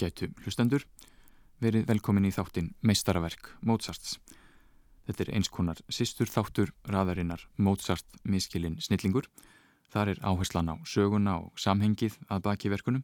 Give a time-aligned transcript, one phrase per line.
[0.00, 0.86] Ágætu hlustendur,
[1.60, 4.14] verið velkomin í þáttin Meistaraverk Mozarts.
[5.04, 9.26] Þetta er eins konar sýstur þáttur raðarinnar Mozart miskilinn snillingur.
[9.92, 13.02] Þar er áherslan á söguna og samhengið að baki verkunum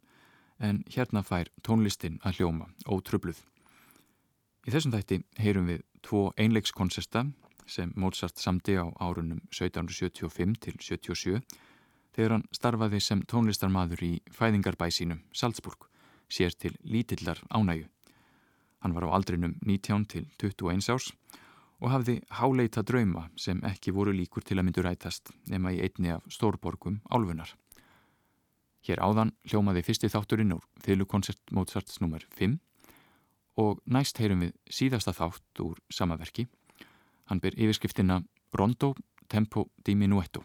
[0.57, 3.43] en hérna fær tónlistin að hljóma ótrubluð.
[4.65, 7.27] Í þessum þætti heyrum við tvo einleikskonserta
[7.69, 11.45] sem Mozart samdi á árunum 1775 til 77
[12.17, 15.91] þegar hann starfaði sem tónlistarmadur í fæðingarbæsínum Salzburg
[16.29, 17.89] sér til lítillar ánægu.
[18.81, 21.13] Hann var á aldrinum 19 til 21 árs
[21.81, 26.13] og hafði háleita drauma sem ekki voru líkur til að myndu rætast nema í einni
[26.15, 27.53] af stórborgum álfunar.
[28.87, 32.23] Hér áðan hljómaði fyrsti þátturinn úr þylukonsert Mozarts nr.
[32.39, 32.59] 5
[33.61, 36.47] og næst heyrum við síðasta þátt úr samaverki.
[37.27, 38.23] Hann ber yfirskriftina
[38.55, 38.95] Rondo
[39.29, 40.45] Tempo di Minuetto.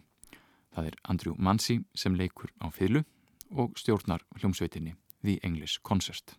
[0.73, 3.03] Það er Andrew Mansi sem leikur á fylgu
[3.51, 6.35] og stjórnar hljómsveitinni The English Concert.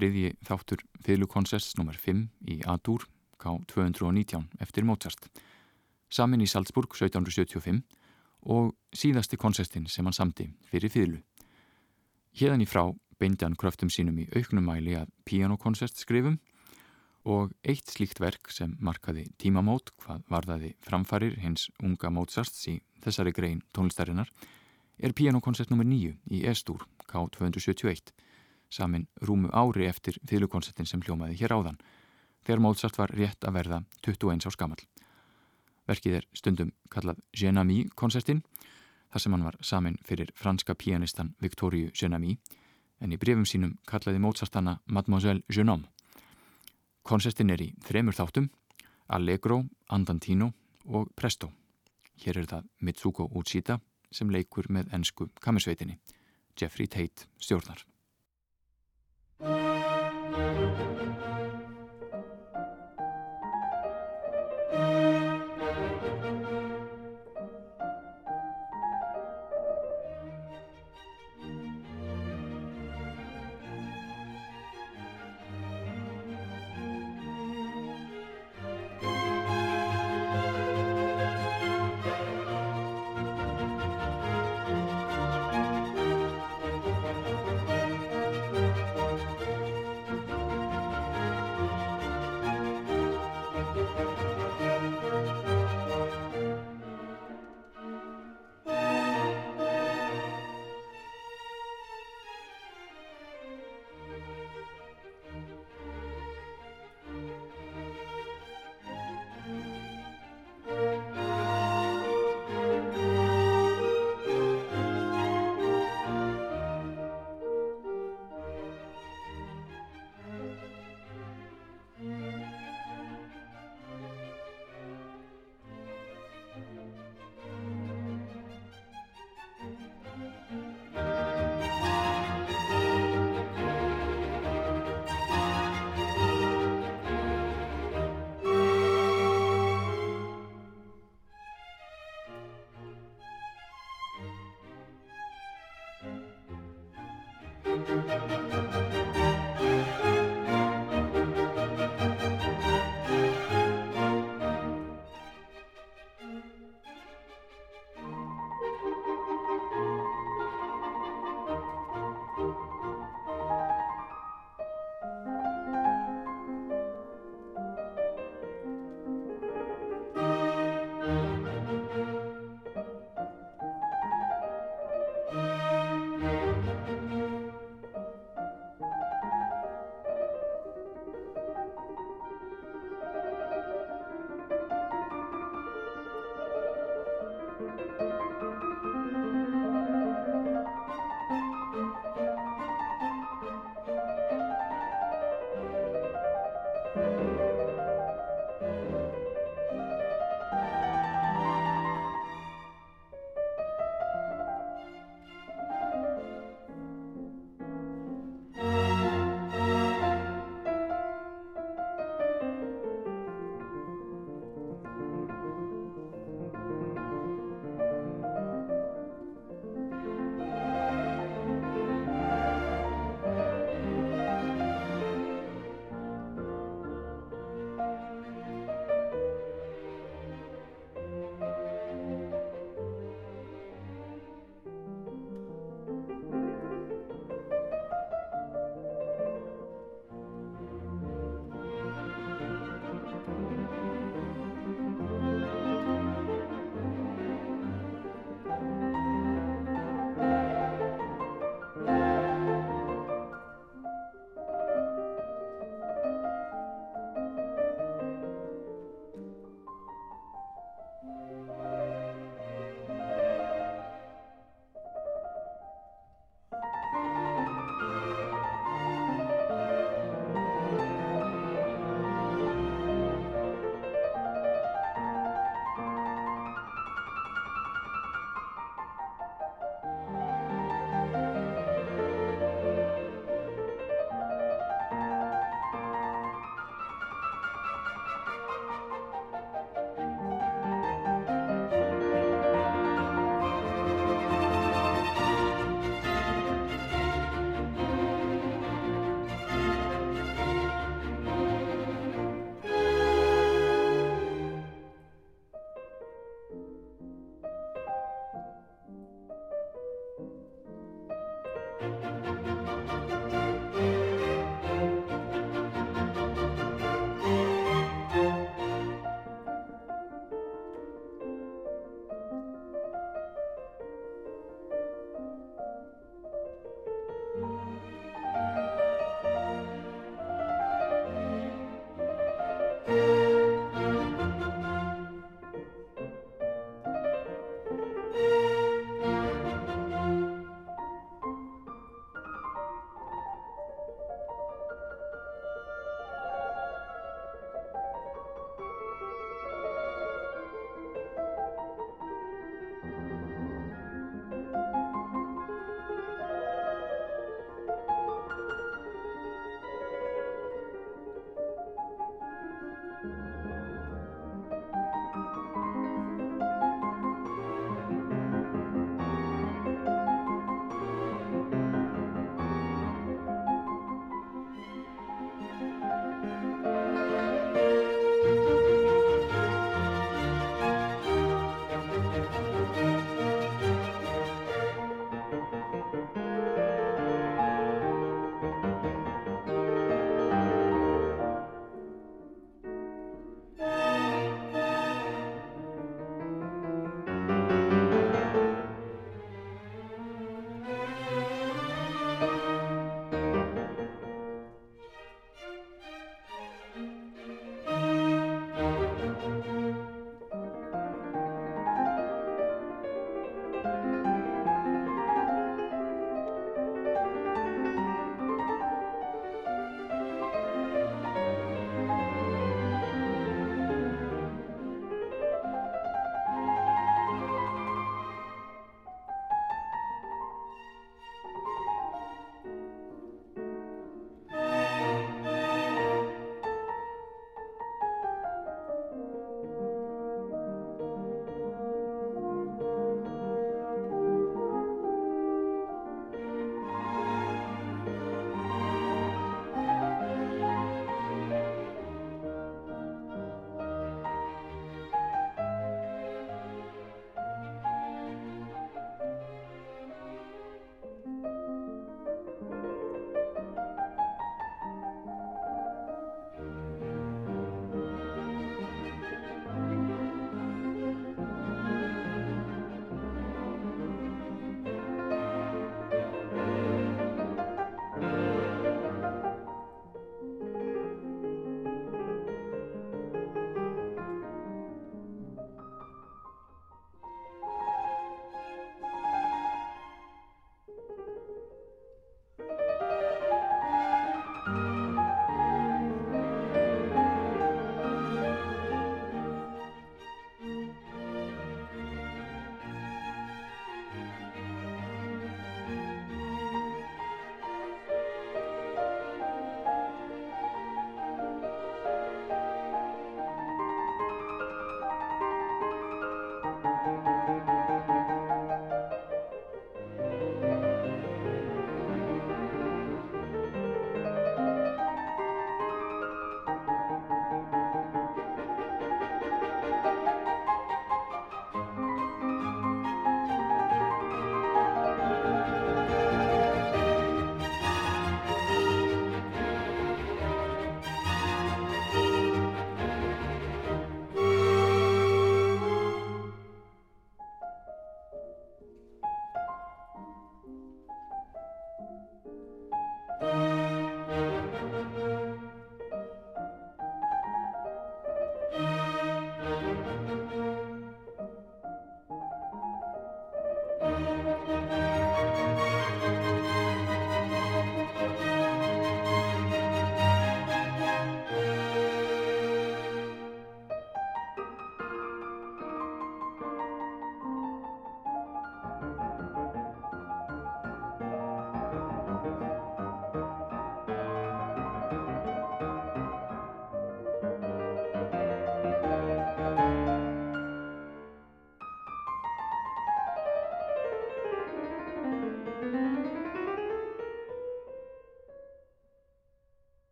[0.00, 1.96] Þriðji þáttur fylgukonserts nr.
[2.00, 3.04] 5 í A-dúr
[3.40, 5.28] K219 eftir Mozart.
[6.10, 7.82] Samin í Salzburg 1775
[8.48, 11.20] og síðasti konsertin sem hann samti fyrir fylgu.
[12.40, 12.86] Hérðan í frá
[13.20, 16.38] beindi hann kröftum sínum í auknum mæli að pianokonsert skrifum
[17.28, 23.34] og eitt slíkt verk sem markaði tímamót hvað varðaði framfarir hins unga Mozarts í þessari
[23.36, 24.32] grein tónlistarinnar
[24.96, 25.84] er pianokonsert nr.
[25.84, 28.14] 9 í E-stúr K271
[28.70, 31.78] samin rúmu ári eftir fylgukonsertin sem hljómaði hér áðan,
[32.46, 34.80] þegar Mozart var rétt að verða 21 á skamal.
[35.90, 38.44] Verkið er stundum kallað Genami konsertin,
[39.10, 42.38] þar sem hann var samin fyrir franska pianistan Victoriu Genami,
[43.00, 45.90] en í brefum sínum kallaði Mozart hana Mademoiselle Genome.
[47.02, 48.50] Konsertin er í þremur þáttum,
[49.10, 50.52] Allegro, Andantino
[50.86, 51.50] og Presto.
[52.22, 53.80] Hér er það Mitsuko Uchita
[54.12, 55.98] sem leikur með ennsku kamisveitinni,
[56.54, 57.89] Jeffrey Tate stjórnar.
[60.30, 60.99] Música